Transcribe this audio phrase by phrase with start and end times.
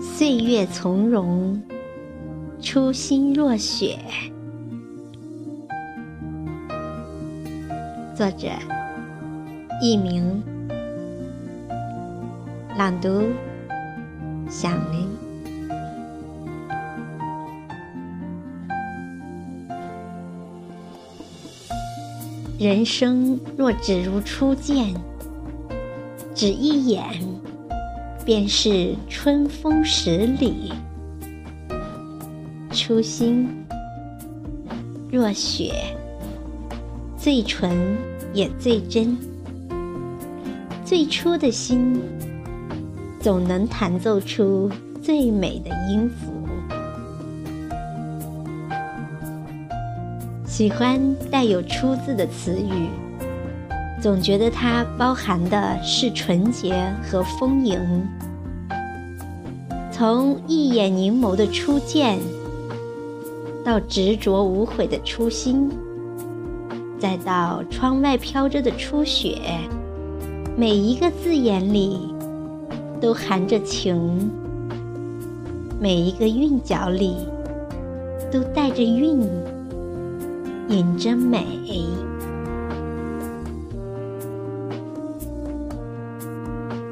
[0.00, 1.60] 岁月从容，
[2.60, 3.98] 初心若雪。
[8.18, 8.48] 作者：
[9.80, 10.42] 佚名，
[12.76, 13.22] 朗读：
[14.50, 15.08] 响铃。
[22.58, 24.92] 人生若只如初见，
[26.34, 27.04] 只一眼。
[28.24, 30.72] 便是春风十里，
[32.72, 33.64] 初心
[35.08, 35.72] 若雪，
[37.20, 37.98] 最纯
[38.32, 39.18] 也最真。
[40.84, 42.00] 最初的心，
[43.20, 44.70] 总能弹奏出
[45.02, 46.32] 最美的音符。
[50.46, 52.88] 喜欢带有“初”字的词语，
[54.00, 57.78] 总觉得它包含的是纯洁和丰盈。
[59.90, 62.20] 从一眼凝眸的初见，
[63.64, 65.68] 到执着无悔的初心，
[66.98, 69.38] 再到窗外飘着的初雪，
[70.56, 72.14] 每一个字眼里
[73.00, 74.30] 都含着情，
[75.80, 77.14] 每一个韵脚里
[78.32, 79.20] 都带着韵，
[80.68, 81.46] 引着美。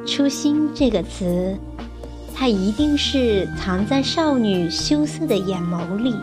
[0.06, 1.56] 初心这个词。
[2.38, 6.14] 它一定是藏在少女羞涩的眼眸里，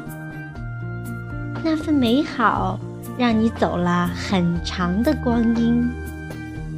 [1.64, 2.80] 那份美好
[3.18, 5.88] 让你走了很长的光阴，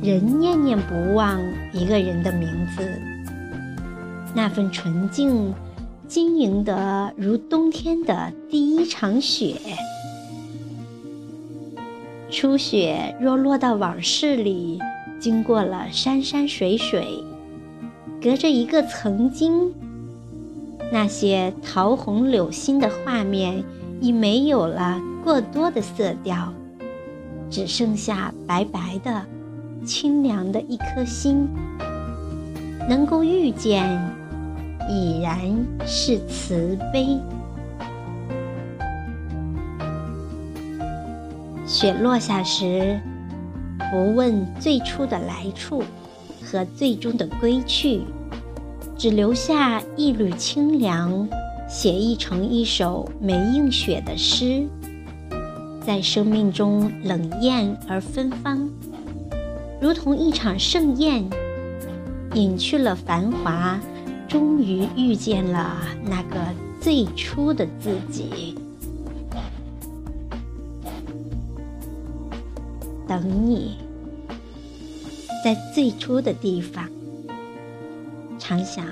[0.01, 1.39] 仍念念不忘
[1.71, 2.85] 一个人的名字。
[4.33, 5.53] 那份纯净，
[6.07, 9.55] 晶莹得如冬天的第一场雪。
[12.29, 14.77] 初雪若落到往事里，
[15.19, 17.23] 经过了山山水水。
[18.21, 19.71] 隔着一个曾经，
[20.91, 23.63] 那些桃红柳新的画面
[24.05, 26.53] 已没有了过多的色调，
[27.49, 29.25] 只剩下白白的、
[29.83, 31.49] 清凉的一颗心。
[32.87, 33.99] 能够遇见，
[34.87, 35.39] 已然
[35.87, 37.17] 是慈悲。
[41.65, 43.01] 雪落下时，
[43.89, 45.81] 不问最初的来处。
[46.43, 48.01] 和最终的归去，
[48.95, 51.27] 只留下一缕清凉，
[51.67, 54.67] 写意成一首没映雪的诗，
[55.85, 58.69] 在生命中冷艳而芬芳，
[59.81, 61.25] 如同一场盛宴，
[62.33, 63.79] 隐去了繁华，
[64.27, 66.39] 终于遇见了那个
[66.79, 68.55] 最初的自己，
[73.07, 73.77] 等你。
[75.43, 76.89] 在最初的地方，
[78.39, 78.83] 常想，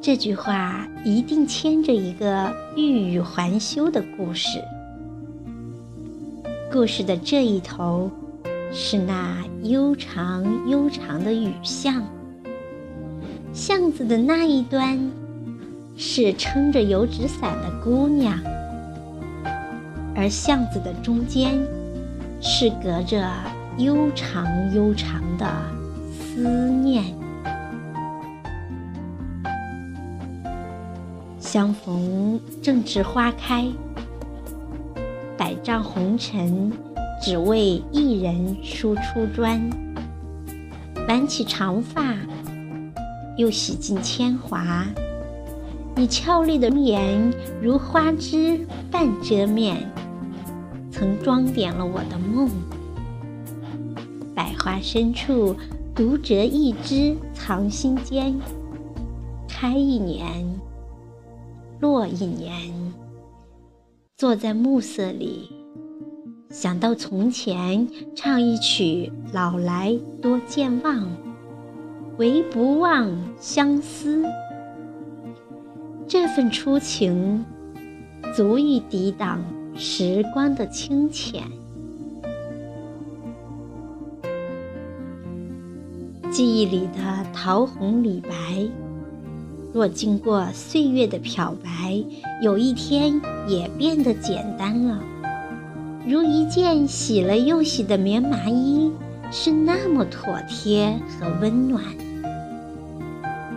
[0.00, 4.62] 这句话一定牵着一个欲语还休的故事。
[6.72, 8.10] 故事的这一头，
[8.72, 12.02] 是那悠长悠长的雨巷；
[13.52, 14.98] 巷子的那一端，
[15.96, 18.34] 是撑着油纸伞的姑娘；
[20.14, 21.58] 而巷子的中间，
[22.40, 23.28] 是隔着。
[23.78, 24.44] 悠长
[24.74, 25.46] 悠长的
[26.10, 27.04] 思念，
[31.50, 33.66] 相逢正值花开，
[35.34, 36.70] 百丈红尘，
[37.22, 39.58] 只为一人梳初砖。
[41.08, 42.14] 挽起长发，
[43.38, 44.84] 又洗尽铅华，
[45.96, 47.32] 你俏丽的容颜
[47.62, 49.90] 如花枝半遮面，
[50.92, 52.50] 曾装点了我的梦。
[54.34, 55.56] 百花深处，
[55.94, 58.38] 独折一枝藏心间。
[59.48, 60.46] 开一年，
[61.80, 62.72] 落一年。
[64.16, 65.48] 坐在暮色里，
[66.50, 67.86] 想到从前，
[68.16, 70.96] 唱一曲《老来多健忘》，
[72.16, 73.08] 唯不忘
[73.38, 74.24] 相思。
[76.08, 77.44] 这份初情，
[78.34, 79.44] 足以抵挡
[79.76, 81.44] 时光的清浅。
[86.32, 88.68] 记忆里的桃红李白，
[89.78, 92.02] 若经过岁月的漂白，
[92.42, 93.14] 有一天
[93.46, 94.98] 也变得简单了。
[96.04, 98.90] 如一件洗了又洗的棉麻衣，
[99.30, 101.80] 是那么妥帖和温暖。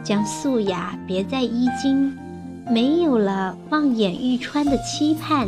[0.03, 2.15] 将素雅别在衣襟，
[2.69, 5.47] 没有了望眼欲穿的期盼，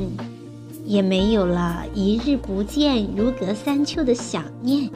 [0.87, 4.89] 也没有了一日不见如隔三秋的想念，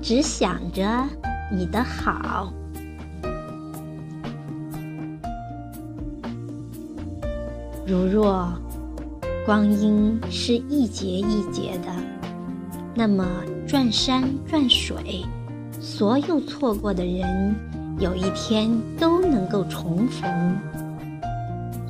[0.00, 1.04] 只想着
[1.52, 2.52] 你的好。
[7.88, 8.52] 如若
[9.46, 11.90] 光阴是一节一节的，
[12.94, 13.26] 那么
[13.66, 15.24] 转山转水，
[15.80, 17.56] 所有错过的人，
[17.98, 20.30] 有一天都能够重逢；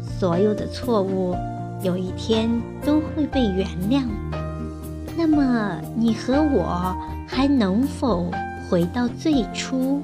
[0.00, 1.35] 所有的错误，
[1.83, 2.49] 有一天
[2.87, 4.05] 都会被原谅。
[5.17, 6.97] 那么你和我
[7.27, 8.31] 还能否
[8.71, 10.00] 回到最初？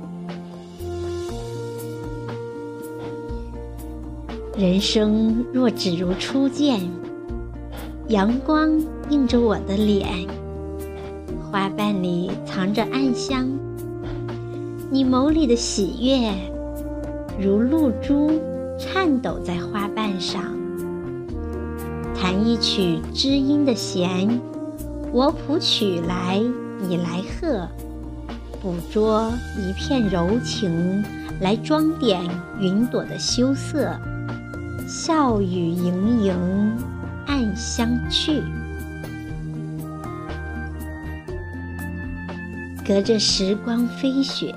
[4.56, 6.80] 人生若只如初见，
[8.06, 8.80] 阳光
[9.10, 10.06] 映着我的脸，
[11.50, 13.48] 花瓣里藏着暗香。
[14.92, 16.32] 你眸里的喜悦，
[17.36, 18.30] 如露珠
[18.78, 20.44] 颤抖在花瓣上。
[22.14, 24.40] 弹一曲知音的弦，
[25.12, 26.40] 我谱曲来，
[26.78, 27.66] 你来和，
[28.62, 31.04] 捕捉一片柔情，
[31.40, 32.22] 来装点
[32.60, 33.98] 云朵的羞涩。
[34.96, 36.32] 笑语盈盈，
[37.26, 38.40] 暗香去。
[42.86, 44.54] 隔着时光飞雪，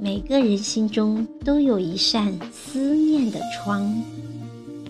[0.00, 3.94] 每个人心中都有一扇思念的窗，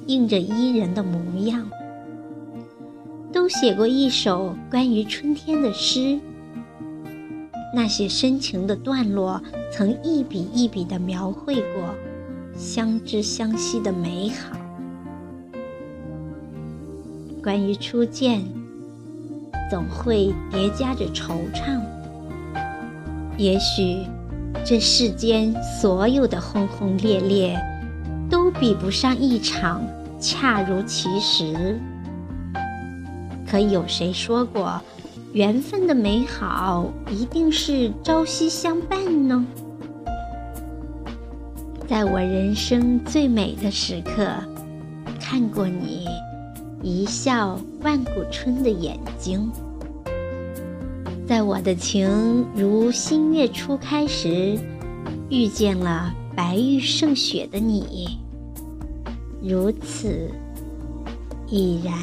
[0.06, 1.68] 映着伊人的模样。
[3.30, 6.18] 都写过一首关于春天的诗，
[7.74, 11.94] 那些深情的段落，曾一笔一笔的描绘过。
[12.56, 14.56] 相知相惜的美好。
[17.42, 18.42] 关于初见，
[19.70, 21.80] 总会叠加着惆怅。
[23.36, 24.04] 也许
[24.64, 27.56] 这世间所有的轰轰烈烈，
[28.30, 29.82] 都比不上一场
[30.18, 31.78] 恰如其时。
[33.46, 34.80] 可有谁说过，
[35.32, 39.46] 缘分的美好一定是朝夕相伴呢？
[41.88, 44.26] 在我人生最美的时刻，
[45.20, 46.08] 看过你
[46.82, 49.48] 一笑万古春的眼睛；
[51.26, 54.58] 在我的情如新月初开时，
[55.30, 58.18] 遇见了白玉胜雪的你，
[59.40, 60.28] 如此
[61.46, 61.94] 已然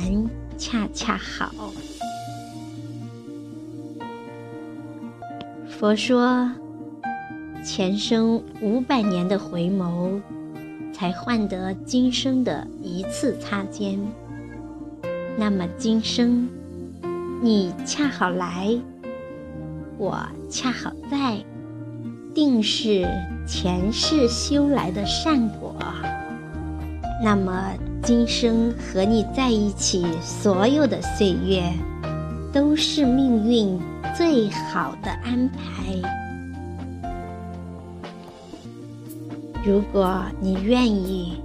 [0.58, 1.52] 恰恰好。
[5.68, 6.50] 佛说。
[7.64, 10.20] 前生五百年的回眸，
[10.94, 13.98] 才换得今生的一次擦肩。
[15.38, 16.50] 那么今生，
[17.42, 18.78] 你恰好来，
[19.98, 20.20] 我
[20.50, 21.42] 恰好在，
[22.36, 23.08] 定是
[23.48, 25.74] 前世修来的善果。
[27.24, 27.72] 那么
[28.04, 31.64] 今生和你在一起，所有的岁月，
[32.52, 33.80] 都是命运
[34.14, 36.23] 最好的安排。
[39.66, 41.38] 如果你愿意，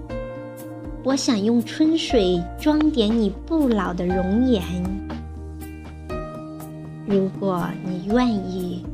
[1.04, 4.60] 我想用春水装点你不老的容颜；
[7.06, 8.84] 如果你愿意，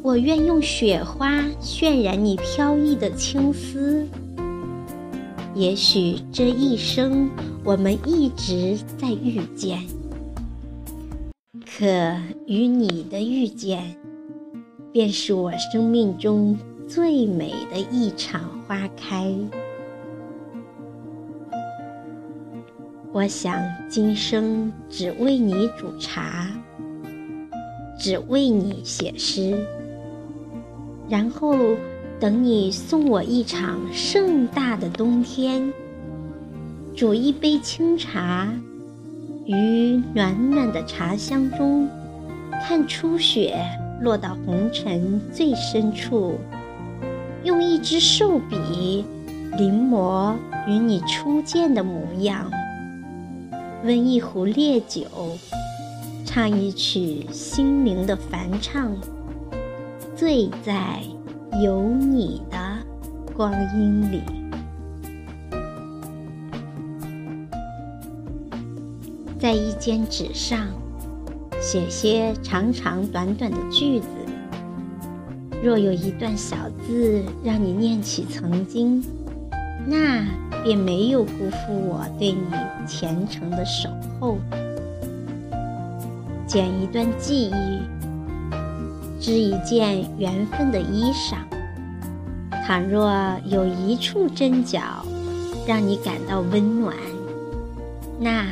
[0.00, 4.06] 我愿用雪花渲染你飘逸的青丝。
[5.52, 7.28] 也许这一生
[7.64, 9.80] 我们一直在遇见，
[11.66, 11.84] 可
[12.46, 13.96] 与你的遇见，
[14.92, 16.56] 便是我生命中。
[16.88, 19.34] 最美的一场花开，
[23.12, 26.46] 我想今生只为你煮茶，
[27.98, 29.58] 只为你写诗，
[31.08, 31.56] 然后
[32.20, 35.72] 等你送我一场盛大的冬天，
[36.94, 38.48] 煮一杯清茶，
[39.44, 41.88] 于暖暖的茶香中，
[42.62, 43.58] 看初雪
[44.00, 46.38] 落到红尘最深处。
[47.46, 49.04] 用一支寿笔
[49.56, 50.34] 临摹
[50.66, 52.50] 与你初见的模样，
[53.84, 55.06] 温一壶烈酒，
[56.24, 58.90] 唱一曲心灵的梵唱，
[60.16, 61.00] 醉在
[61.62, 62.58] 有你的
[63.36, 64.22] 光阴里，
[69.38, 70.66] 在一间纸上
[71.60, 74.08] 写些长长短短的句子。
[75.66, 76.56] 若有一段小
[76.86, 79.02] 字让你念起曾经，
[79.84, 80.24] 那
[80.62, 83.88] 便没有辜负我对你虔诚的守
[84.20, 84.38] 候。
[86.46, 87.80] 剪一段记忆，
[89.20, 91.34] 织一件缘分的衣裳。
[92.64, 93.12] 倘若
[93.44, 94.80] 有一处针脚
[95.66, 96.94] 让你感到温暖，
[98.20, 98.46] 那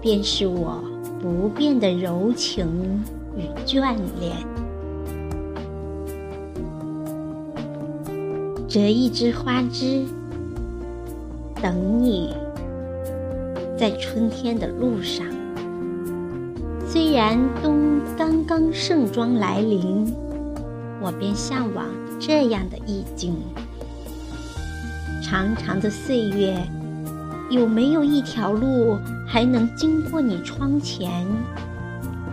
[0.00, 0.80] 便是我
[1.20, 3.02] 不变的柔情
[3.36, 4.59] 与眷恋。
[8.70, 10.06] 折一枝花枝，
[11.60, 12.32] 等你，
[13.76, 15.26] 在春天的路上。
[16.86, 20.14] 虽然冬刚刚盛装来临，
[21.02, 21.84] 我便向往
[22.20, 23.34] 这样的意境。
[25.20, 26.56] 长长的岁月，
[27.50, 28.96] 有没有一条路
[29.26, 31.26] 还能经过你窗前？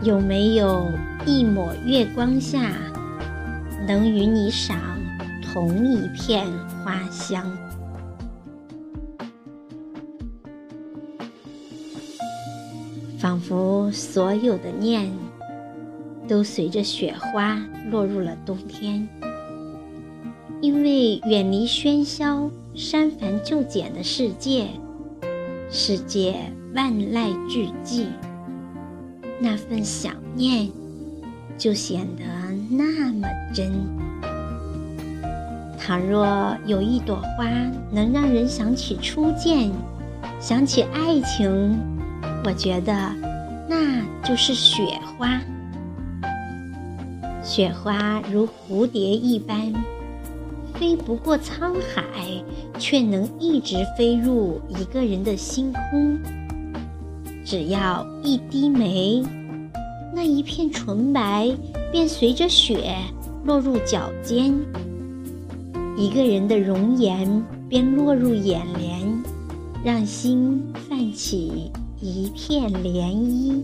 [0.04, 0.86] 有没有
[1.26, 2.74] 一抹月光下，
[3.88, 4.78] 能与你赏
[5.58, 6.46] 同一片
[6.86, 7.44] 花香？
[13.18, 15.12] 仿佛所有的念，
[16.28, 17.60] 都随着雪花
[17.90, 19.10] 落入了冬天。
[20.62, 24.68] 因为远离喧嚣、删繁就简的世界，
[25.72, 26.36] 世界
[26.76, 28.06] 万籁俱寂，
[29.40, 30.70] 那份想念
[31.58, 32.24] 就显得
[32.70, 34.07] 那么真。
[35.88, 36.28] 倘若
[36.66, 37.46] 有一朵花
[37.90, 39.72] 能让人想起初见，
[40.38, 41.80] 想起爱情。
[42.44, 42.94] 我觉得
[43.70, 45.40] 那就是雪花，
[47.42, 49.74] 雪花如蝴蝶一般，
[50.74, 52.04] 飞不过沧海，
[52.78, 56.20] 却能一直飞入一个人的星空。
[57.46, 59.24] 只要一低眉，
[60.14, 61.50] 那一片纯白
[61.94, 62.94] 便随着雪
[63.46, 64.54] 落入脚尖，
[65.98, 69.24] 一个人的容颜便落入眼帘，
[69.84, 71.72] 让心泛起。
[72.00, 73.60] 一片涟漪，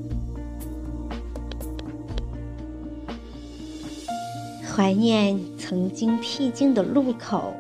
[4.66, 7.54] 怀念曾经僻静的路口，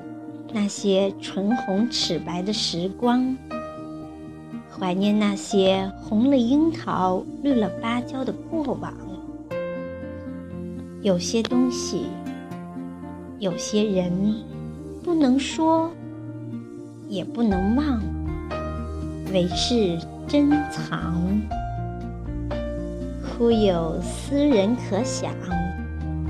[0.51, 3.37] 那些唇红齿白的时光；
[4.67, 8.91] 怀念那些红了樱桃、绿了芭蕉的过往。
[11.03, 12.07] 有些东西，
[13.37, 14.11] 有些人，
[15.03, 15.91] 不能说，
[17.09, 18.01] 也不能忘，
[19.31, 19.99] 唯是。
[20.25, 21.21] 珍藏，
[23.21, 25.31] 忽有斯人可想，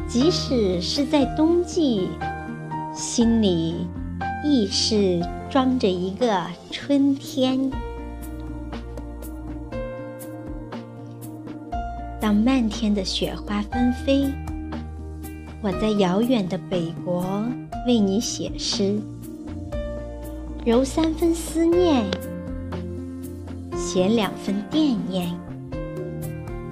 [0.09, 2.09] 即使是在冬季，
[2.93, 3.87] 心里
[4.43, 7.71] 亦是装着一个春天。
[12.19, 14.25] 当漫天的雪花纷飞，
[15.61, 17.45] 我在遥远的北国
[17.85, 18.99] 为你写诗，
[20.65, 22.05] 揉三分思念。
[23.75, 25.29] 写两分惦念，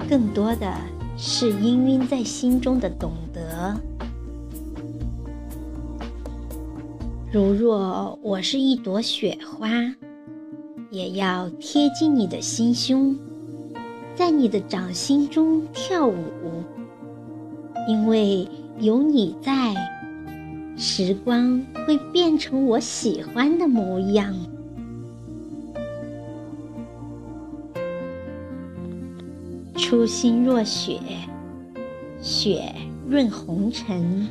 [0.10, 0.74] 更多的
[1.18, 3.80] 是氤氲在心中的懂得。
[7.32, 9.70] 如若我是一朵雪花，
[10.90, 13.16] 也要贴近你的心胸，
[14.16, 16.16] 在你的掌心中跳舞，
[17.88, 18.48] 因为
[18.80, 19.76] 有你在，
[20.84, 24.36] 时光会变成我喜欢的模样。
[29.76, 31.00] 初心若雪，
[32.20, 32.74] 雪
[33.08, 34.28] 润红尘。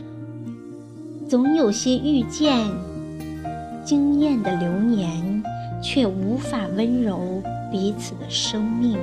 [1.28, 2.69] 总有些遇见，
[3.85, 5.40] 惊艳的流年，
[5.80, 7.40] 却无法温柔
[7.71, 8.99] 彼此的生命。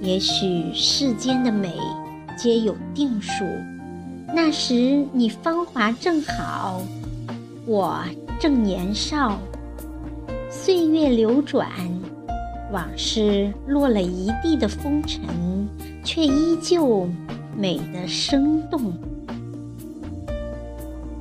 [0.00, 1.74] 也许世间的美
[2.38, 3.44] 皆有定数，
[4.36, 6.82] 那时你芳华正好，
[7.66, 8.02] 我
[8.40, 9.38] 正年少，
[10.50, 11.70] 岁月流转。
[12.72, 15.22] 往事落了一地的风尘，
[16.02, 17.08] 却依旧
[17.56, 18.92] 美得生动。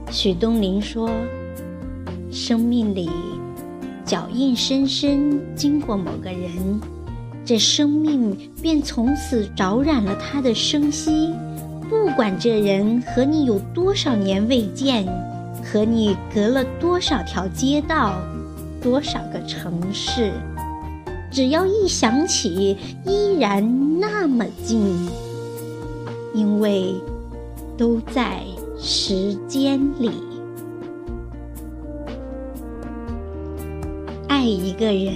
[0.10, 1.08] 许东林说
[2.34, 3.08] ：“生命里
[4.03, 6.82] 脚印深深经过某个人，
[7.46, 11.32] 这生命便从此着染了他的生息。
[11.94, 15.06] 不管这人和你有多少年未见，
[15.64, 18.16] 和你隔了多少条街道，
[18.82, 20.32] 多少个城市。”
[21.32, 25.08] 只要一想起，依然那么近，
[26.34, 26.96] 因为
[27.78, 28.42] 都在
[28.78, 30.12] 时间里。
[34.28, 35.16] 爱一个人，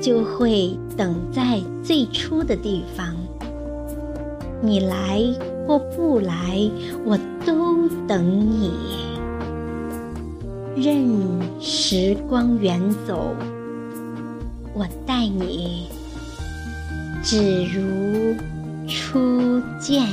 [0.00, 3.14] 就会等在最初的地方。
[4.60, 5.22] 你来
[5.66, 6.70] 或不来，
[7.04, 8.72] 我都等你。
[10.76, 13.34] 任时光远走。
[14.74, 15.88] 我待你
[17.22, 18.34] 只如
[18.86, 20.04] 初见。